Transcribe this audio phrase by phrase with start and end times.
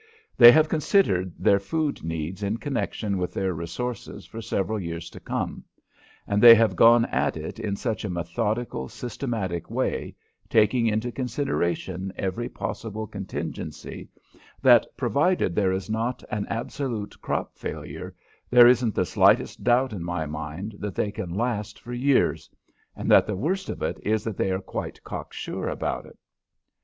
[0.35, 5.19] They have considered their food needs in connection with their resources for several years to
[5.19, 5.63] come,
[6.25, 10.15] and they have gone at it in such a methodical, systematic way,
[10.49, 14.09] taking into consideration every possible contingency,
[14.59, 18.15] that, provided there is not an absolute crop failure,
[18.49, 22.49] there isn't the slightest doubt in my mind that they can last for years,
[22.95, 26.17] and the worst of it is they are quite cocksure about it.